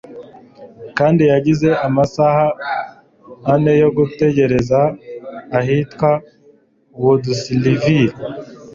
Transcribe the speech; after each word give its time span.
Kandi 0.97 1.21
yagize 1.31 1.67
amasaha 1.87 2.45
ane 3.53 3.73
yo 3.81 3.89
gutegereza 3.97 4.79
ahitwa 5.59 6.09
Woodsville 7.01 8.03